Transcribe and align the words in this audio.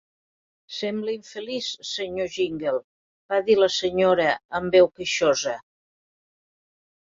"Sembla 0.77 1.13
infeliç, 1.17 1.67
Sr. 1.89 2.25
Jingle", 2.37 2.73
va 3.35 3.43
dir 3.51 3.59
la 3.61 3.69
senyora, 3.77 4.27
amb 4.63 4.79
veu 4.81 4.93
queixosa. 4.99 5.57